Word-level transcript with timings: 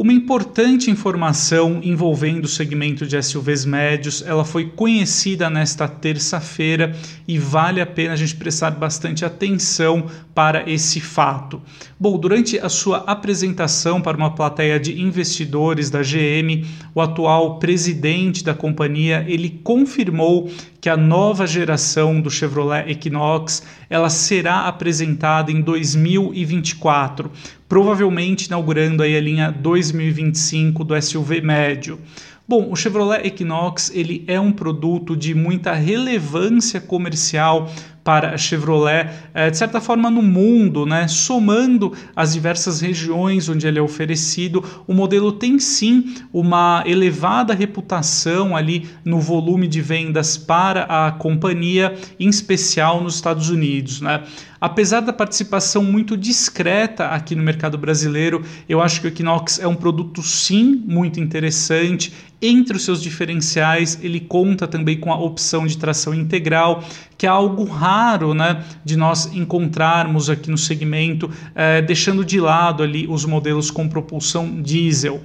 Uma 0.00 0.12
importante 0.12 0.92
informação 0.92 1.80
envolvendo 1.82 2.44
o 2.44 2.48
segmento 2.48 3.04
de 3.04 3.20
SUVs 3.20 3.64
médios, 3.64 4.22
ela 4.24 4.44
foi 4.44 4.66
conhecida 4.66 5.50
nesta 5.50 5.88
terça-feira 5.88 6.94
e 7.26 7.36
vale 7.36 7.80
a 7.80 7.86
pena 7.86 8.12
a 8.12 8.16
gente 8.16 8.36
prestar 8.36 8.70
bastante 8.70 9.24
atenção 9.24 10.06
para 10.32 10.70
esse 10.70 11.00
fato. 11.00 11.60
Bom, 11.98 12.16
durante 12.16 12.60
a 12.60 12.68
sua 12.68 12.98
apresentação 12.98 14.00
para 14.00 14.16
uma 14.16 14.36
plateia 14.36 14.78
de 14.78 15.02
investidores 15.02 15.90
da 15.90 16.00
GM, 16.00 16.64
o 16.94 17.00
atual 17.00 17.58
presidente 17.58 18.44
da 18.44 18.54
companhia, 18.54 19.24
ele 19.26 19.50
confirmou 19.64 20.48
que 20.80 20.88
a 20.88 20.96
nova 20.96 21.44
geração 21.44 22.20
do 22.20 22.30
Chevrolet 22.30 22.88
Equinox, 22.88 23.64
ela 23.90 24.08
será 24.08 24.68
apresentada 24.68 25.50
em 25.50 25.60
2024 25.60 27.32
provavelmente 27.68 28.46
inaugurando 28.46 29.02
aí 29.02 29.14
a 29.14 29.20
linha 29.20 29.50
2025 29.92 30.84
do 30.84 31.00
SUV 31.00 31.40
médio. 31.40 31.98
Bom, 32.46 32.70
o 32.70 32.76
Chevrolet 32.76 33.26
Equinox 33.26 33.90
ele 33.94 34.24
é 34.26 34.40
um 34.40 34.50
produto 34.50 35.14
de 35.14 35.34
muita 35.34 35.72
relevância 35.74 36.80
comercial 36.80 37.70
para 38.08 38.30
a 38.30 38.38
Chevrolet, 38.38 39.10
é, 39.34 39.50
de 39.50 39.58
certa 39.58 39.82
forma, 39.82 40.10
no 40.10 40.22
mundo, 40.22 40.86
né? 40.86 41.06
somando 41.06 41.92
as 42.16 42.32
diversas 42.32 42.80
regiões 42.80 43.50
onde 43.50 43.66
ele 43.66 43.78
é 43.78 43.82
oferecido, 43.82 44.64
o 44.86 44.94
modelo 44.94 45.30
tem 45.30 45.58
sim 45.58 46.14
uma 46.32 46.82
elevada 46.86 47.52
reputação 47.52 48.56
ali 48.56 48.88
no 49.04 49.20
volume 49.20 49.68
de 49.68 49.82
vendas 49.82 50.38
para 50.38 50.84
a 50.84 51.12
companhia, 51.12 51.94
em 52.18 52.30
especial 52.30 53.02
nos 53.02 53.16
Estados 53.16 53.50
Unidos. 53.50 54.00
Né? 54.00 54.22
Apesar 54.58 55.00
da 55.00 55.12
participação 55.12 55.84
muito 55.84 56.16
discreta 56.16 57.08
aqui 57.08 57.34
no 57.34 57.42
mercado 57.42 57.76
brasileiro, 57.76 58.42
eu 58.66 58.80
acho 58.80 59.02
que 59.02 59.06
o 59.06 59.08
Equinox 59.08 59.60
é 59.60 59.68
um 59.68 59.74
produto 59.74 60.22
sim 60.22 60.82
muito 60.86 61.20
interessante. 61.20 62.12
Entre 62.40 62.76
os 62.76 62.84
seus 62.84 63.02
diferenciais, 63.02 63.98
ele 64.00 64.20
conta 64.20 64.68
também 64.68 65.00
com 65.00 65.12
a 65.12 65.18
opção 65.18 65.66
de 65.66 65.76
tração 65.76 66.14
integral, 66.14 66.84
que 67.16 67.26
é 67.26 67.28
algo 67.28 67.64
raro 67.64 68.32
né, 68.32 68.64
de 68.84 68.96
nós 68.96 69.26
encontrarmos 69.34 70.30
aqui 70.30 70.48
no 70.48 70.56
segmento, 70.56 71.28
é, 71.52 71.82
deixando 71.82 72.24
de 72.24 72.38
lado 72.38 72.84
ali 72.84 73.08
os 73.08 73.24
modelos 73.24 73.72
com 73.72 73.88
propulsão 73.88 74.62
diesel. 74.62 75.20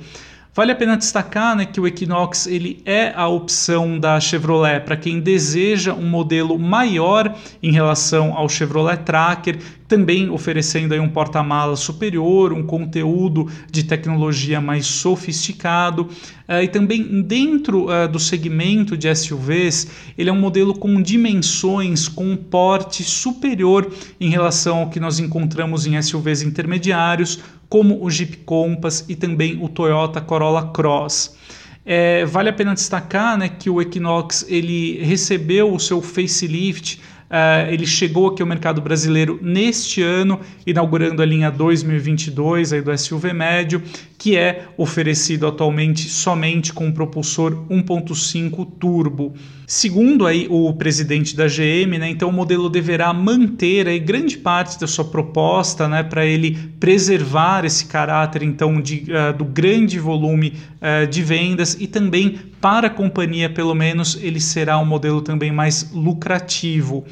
Vale 0.56 0.72
a 0.72 0.76
pena 0.76 0.96
destacar 0.96 1.56
né, 1.56 1.66
que 1.66 1.82
o 1.82 1.88
Equinox 1.88 2.46
ele 2.46 2.80
é 2.86 3.12
a 3.16 3.28
opção 3.28 4.00
da 4.00 4.20
Chevrolet 4.20 4.82
para 4.82 4.96
quem 4.96 5.20
deseja 5.20 5.96
um 5.96 6.08
modelo 6.08 6.60
maior 6.60 7.36
em 7.62 7.72
relação 7.72 8.38
ao 8.38 8.48
Chevrolet 8.48 8.98
Tracker, 8.98 9.58
também 9.88 10.30
oferecendo 10.30 10.94
aí 10.94 11.00
um 11.00 11.10
porta-malas 11.10 11.80
superior, 11.80 12.54
um 12.54 12.62
conteúdo 12.62 13.50
de 13.72 13.84
tecnologia 13.84 14.62
mais 14.62 14.86
sofisticado. 14.86 16.04
Uh, 16.48 16.62
e 16.62 16.68
também 16.68 17.24
dentro 17.24 17.86
uh, 17.86 18.08
do 18.08 18.20
segmento 18.20 18.96
de 18.96 19.14
SUVs, 19.16 19.88
ele 20.16 20.30
é 20.30 20.34
um 20.34 20.40
modelo 20.40 20.76
com 20.76 21.02
dimensões, 21.02 22.08
com 22.08 22.26
um 22.26 22.38
porte 22.38 23.04
superior 23.04 23.92
em 24.20 24.30
relação 24.30 24.80
ao 24.80 24.90
que 24.92 25.00
nós 25.00 25.18
encontramos 25.18 25.88
em 25.88 26.00
SUVs 26.00 26.44
intermediários, 26.44 27.40
como 27.74 28.06
o 28.06 28.08
Jeep 28.08 28.38
Compass 28.46 29.04
e 29.10 29.16
também 29.16 29.58
o 29.60 29.68
Toyota 29.68 30.22
Corolla 30.22 30.68
Cross. 30.68 31.36
É, 31.84 32.24
vale 32.24 32.50
a 32.50 32.54
pena 32.54 32.76
destacar 32.76 33.36
né, 33.36 33.50
que 33.50 33.68
o 33.68 33.82
Equinox 33.82 34.46
ele 34.48 35.04
recebeu 35.04 35.74
o 35.74 35.80
seu 35.80 36.00
facelift 36.00 37.02
Uh, 37.34 37.66
ele 37.72 37.88
chegou 37.88 38.28
aqui 38.28 38.44
ao 38.44 38.48
mercado 38.48 38.80
brasileiro 38.80 39.40
neste 39.42 40.04
ano, 40.04 40.40
inaugurando 40.68 41.20
a 41.20 41.26
linha 41.26 41.50
2022 41.50 42.74
aí 42.74 42.82
do 42.84 42.96
SUV 42.96 43.34
médio, 43.34 43.82
que 44.20 44.38
é 44.38 44.68
oferecido 44.78 45.48
atualmente 45.48 46.08
somente 46.08 46.72
com 46.72 46.92
propulsor 46.92 47.66
1.5 47.72 48.68
turbo. 48.80 49.34
Segundo 49.76 50.28
aí 50.28 50.46
o 50.52 50.72
presidente 50.72 51.36
da 51.36 51.48
GM, 51.48 51.98
né, 51.98 52.08
então 52.08 52.30
o 52.30 52.32
modelo 52.32 52.70
deverá 52.70 53.12
manter 53.12 53.88
aí 53.88 53.98
grande 53.98 54.38
parte 54.38 54.80
da 54.80 54.86
sua 54.86 55.04
proposta, 55.04 55.88
né, 55.88 56.04
para 56.04 56.24
ele 56.24 56.56
preservar 56.80 57.66
esse 57.66 57.88
caráter 57.88 58.44
então 58.44 58.80
de, 58.80 59.08
uh, 59.10 59.36
do 59.36 59.44
grande 59.44 59.98
volume 59.98 60.54
uh, 60.80 61.08
de 61.08 61.24
vendas 61.24 61.76
e 61.80 61.88
também 61.88 62.38
para 62.62 62.86
a 62.86 62.90
companhia, 62.90 63.50
pelo 63.50 63.74
menos, 63.74 64.16
ele 64.22 64.40
será 64.40 64.78
um 64.78 64.86
modelo 64.86 65.22
também 65.24 65.52
mais 65.52 65.92
lucrativo. 65.92 67.04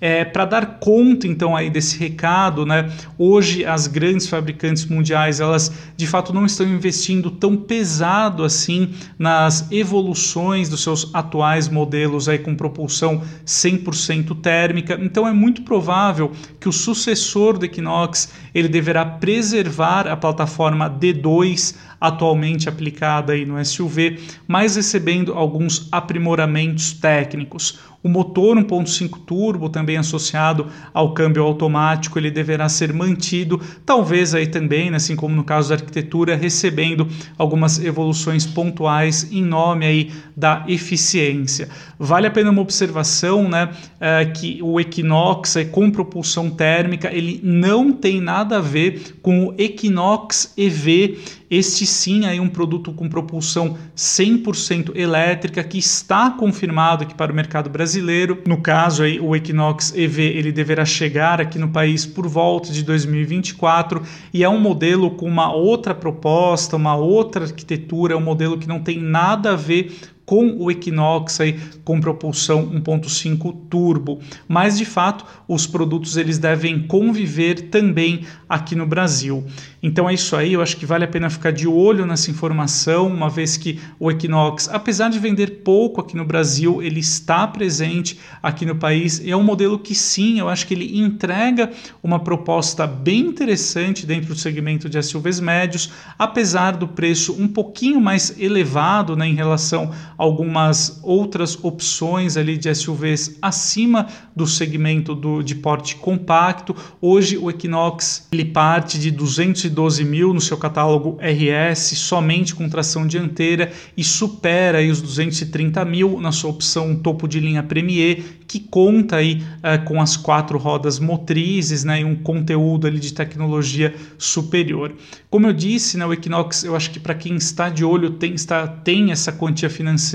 É, 0.00 0.24
Para 0.24 0.46
dar 0.46 0.78
conta 0.78 1.26
então 1.26 1.54
aí 1.54 1.68
desse 1.68 1.98
recado, 1.98 2.64
né, 2.64 2.90
hoje 3.18 3.66
as 3.66 3.86
grandes 3.86 4.26
fabricantes 4.26 4.86
mundiais 4.86 5.40
elas 5.40 5.70
de 5.94 6.06
fato 6.06 6.32
não 6.32 6.46
estão 6.46 6.66
investindo 6.66 7.30
tão 7.30 7.54
pesado 7.54 8.42
assim 8.42 8.94
nas 9.18 9.70
evoluções 9.70 10.70
dos 10.70 10.82
seus 10.82 11.14
atuais 11.14 11.68
modelos 11.68 12.30
aí 12.30 12.38
com 12.38 12.54
propulsão 12.54 13.22
100% 13.44 14.40
térmica. 14.40 14.98
Então 15.02 15.28
é 15.28 15.32
muito 15.32 15.62
provável 15.62 16.32
que 16.58 16.68
o 16.68 16.72
sucessor 16.72 17.58
do 17.58 17.66
Equinox 17.66 18.32
ele 18.54 18.68
deverá 18.68 19.04
preservar 19.04 20.08
a 20.08 20.16
plataforma 20.16 20.88
D2 20.88 21.76
atualmente 22.00 22.68
aplicada 22.68 23.34
aí 23.34 23.44
no 23.44 23.62
SUV, 23.62 24.18
mas 24.48 24.76
recebendo 24.76 25.34
alguns 25.34 25.86
aprimoramentos 25.92 26.92
técnicos. 26.92 27.78
O 28.02 28.08
motor 28.08 28.56
1.5 28.56 29.18
turbo, 29.26 29.68
também 29.68 29.98
associado 29.98 30.68
ao 30.94 31.12
câmbio 31.12 31.42
automático, 31.42 32.18
ele 32.18 32.30
deverá 32.30 32.66
ser 32.66 32.94
mantido, 32.94 33.60
talvez 33.84 34.34
aí 34.34 34.46
também, 34.46 34.90
né, 34.90 34.96
assim 34.96 35.14
como 35.14 35.34
no 35.34 35.44
caso 35.44 35.68
da 35.68 35.74
arquitetura, 35.74 36.34
recebendo 36.34 37.06
algumas 37.36 37.78
evoluções 37.82 38.46
pontuais 38.46 39.30
em 39.30 39.42
nome 39.42 39.84
aí 39.84 40.10
da 40.34 40.64
eficiência. 40.66 41.68
Vale 41.98 42.26
a 42.26 42.30
pena 42.30 42.50
uma 42.50 42.62
observação, 42.62 43.46
né, 43.46 43.68
é, 44.00 44.24
que 44.24 44.60
o 44.62 44.80
Equinox 44.80 45.56
com 45.70 45.90
propulsão 45.90 46.48
térmica, 46.48 47.12
ele 47.12 47.38
não 47.42 47.92
tem 47.92 48.18
nada 48.18 48.56
a 48.56 48.60
ver 48.60 49.18
com 49.20 49.48
o 49.48 49.54
Equinox 49.58 50.54
EV 50.56 51.18
este 51.50 51.84
sim 51.84 52.24
é 52.26 52.40
um 52.40 52.48
produto 52.48 52.92
com 52.92 53.08
propulsão 53.08 53.76
100% 53.96 54.94
elétrica 54.94 55.64
que 55.64 55.78
está 55.78 56.30
confirmado 56.30 57.02
aqui 57.02 57.14
para 57.14 57.32
o 57.32 57.34
mercado 57.34 57.68
brasileiro. 57.68 58.40
No 58.46 58.58
caso 58.58 59.02
aí, 59.02 59.18
o 59.18 59.34
Equinox 59.34 59.92
EV 59.96 60.20
ele 60.20 60.52
deverá 60.52 60.84
chegar 60.84 61.40
aqui 61.40 61.58
no 61.58 61.70
país 61.70 62.06
por 62.06 62.28
volta 62.28 62.70
de 62.72 62.84
2024 62.84 64.00
e 64.32 64.44
é 64.44 64.48
um 64.48 64.60
modelo 64.60 65.10
com 65.10 65.26
uma 65.26 65.52
outra 65.52 65.92
proposta, 65.92 66.76
uma 66.76 66.94
outra 66.94 67.44
arquitetura, 67.44 68.14
é 68.14 68.16
um 68.16 68.20
modelo 68.20 68.56
que 68.56 68.68
não 68.68 68.78
tem 68.78 69.00
nada 69.00 69.52
a 69.52 69.56
ver 69.56 69.92
com 70.30 70.54
o 70.56 70.70
Equinox 70.70 71.40
aí, 71.40 71.58
com 71.84 72.00
propulsão 72.00 72.64
1.5 72.64 73.52
turbo. 73.68 74.20
Mas 74.46 74.78
de 74.78 74.84
fato, 74.84 75.24
os 75.48 75.66
produtos 75.66 76.16
eles 76.16 76.38
devem 76.38 76.86
conviver 76.86 77.62
também 77.62 78.24
aqui 78.48 78.76
no 78.76 78.86
Brasil. 78.86 79.44
Então 79.82 80.08
é 80.08 80.14
isso 80.14 80.36
aí, 80.36 80.52
eu 80.52 80.62
acho 80.62 80.76
que 80.76 80.86
vale 80.86 81.04
a 81.04 81.08
pena 81.08 81.30
ficar 81.30 81.50
de 81.50 81.66
olho 81.66 82.06
nessa 82.06 82.30
informação, 82.30 83.08
uma 83.08 83.30
vez 83.30 83.56
que 83.56 83.80
o 83.98 84.10
Equinox, 84.10 84.68
apesar 84.68 85.08
de 85.08 85.18
vender 85.18 85.62
pouco 85.64 86.00
aqui 86.00 86.16
no 86.16 86.24
Brasil, 86.24 86.82
ele 86.82 87.00
está 87.00 87.46
presente 87.48 88.20
aqui 88.42 88.66
no 88.66 88.76
país 88.76 89.18
e 89.18 89.30
é 89.30 89.36
um 89.36 89.42
modelo 89.42 89.78
que 89.78 89.94
sim, 89.94 90.38
eu 90.38 90.48
acho 90.48 90.66
que 90.66 90.74
ele 90.74 91.00
entrega 91.00 91.70
uma 92.02 92.20
proposta 92.20 92.86
bem 92.86 93.20
interessante 93.20 94.06
dentro 94.06 94.34
do 94.34 94.38
segmento 94.38 94.88
de 94.88 95.02
SUVs 95.02 95.40
médios, 95.40 95.90
apesar 96.18 96.76
do 96.76 96.86
preço 96.86 97.32
um 97.40 97.48
pouquinho 97.48 98.00
mais 98.00 98.38
elevado 98.38 99.16
né, 99.16 99.26
em 99.26 99.34
relação 99.34 99.90
algumas 100.20 101.00
outras 101.02 101.58
opções 101.64 102.36
ali 102.36 102.58
de 102.58 102.72
SUVs 102.74 103.38
acima 103.40 104.06
do 104.36 104.46
segmento 104.46 105.14
do, 105.14 105.42
de 105.42 105.54
porte 105.54 105.96
compacto. 105.96 106.76
Hoje 107.00 107.38
o 107.38 107.48
Equinox 107.48 108.28
ele 108.30 108.44
parte 108.44 108.98
de 108.98 109.10
212 109.10 110.04
mil 110.04 110.34
no 110.34 110.40
seu 110.40 110.58
catálogo 110.58 111.16
RS 111.22 111.96
somente 111.96 112.54
com 112.54 112.68
tração 112.68 113.06
dianteira 113.06 113.72
e 113.96 114.04
supera 114.04 114.78
aí 114.78 114.90
os 114.90 115.00
230 115.00 115.82
mil 115.86 116.20
na 116.20 116.32
sua 116.32 116.50
opção 116.50 116.94
topo 116.96 117.26
de 117.26 117.40
linha 117.40 117.62
Premier 117.62 118.22
que 118.46 118.60
conta 118.60 119.16
aí 119.16 119.42
uh, 119.58 119.82
com 119.86 120.02
as 120.02 120.18
quatro 120.18 120.58
rodas 120.58 120.98
motrizes 120.98 121.82
né, 121.82 122.00
e 122.00 122.04
um 122.04 122.16
conteúdo 122.16 122.86
ali 122.86 122.98
de 122.98 123.14
tecnologia 123.14 123.94
superior. 124.18 124.92
Como 125.30 125.46
eu 125.46 125.52
disse, 125.52 125.96
né, 125.96 126.04
o 126.04 126.12
Equinox, 126.12 126.64
eu 126.64 126.76
acho 126.76 126.90
que 126.90 126.98
para 126.98 127.14
quem 127.14 127.36
está 127.36 127.70
de 127.70 127.84
olho 127.84 128.10
tem, 128.10 128.34
está, 128.34 128.66
tem 128.66 129.12
essa 129.12 129.32
quantia 129.32 129.70
financeira 129.70 130.09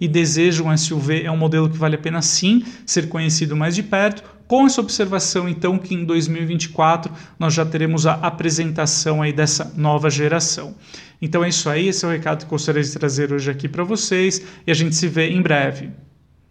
e 0.00 0.08
deseja 0.08 0.62
um 0.62 0.76
SUV, 0.76 1.22
é 1.22 1.30
um 1.30 1.36
modelo 1.36 1.68
que 1.68 1.76
vale 1.76 1.96
a 1.96 1.98
pena 1.98 2.22
sim 2.22 2.64
ser 2.86 3.08
conhecido 3.08 3.56
mais 3.56 3.74
de 3.74 3.82
perto. 3.82 4.22
Com 4.46 4.66
essa 4.66 4.80
observação, 4.80 5.48
então, 5.48 5.78
que 5.78 5.94
em 5.94 6.04
2024 6.04 7.12
nós 7.38 7.54
já 7.54 7.64
teremos 7.64 8.06
a 8.06 8.14
apresentação 8.14 9.22
aí 9.22 9.32
dessa 9.32 9.72
nova 9.76 10.10
geração. 10.10 10.74
Então 11.20 11.42
é 11.44 11.48
isso 11.48 11.70
aí, 11.70 11.88
esse 11.88 12.04
é 12.04 12.08
o 12.08 12.10
recado 12.10 12.44
que 12.44 12.50
gostaria 12.50 12.82
de 12.82 12.92
trazer 12.92 13.32
hoje 13.32 13.50
aqui 13.50 13.68
para 13.68 13.84
vocês 13.84 14.42
e 14.66 14.70
a 14.70 14.74
gente 14.74 14.94
se 14.94 15.08
vê 15.08 15.30
em 15.30 15.40
breve. 15.40 15.90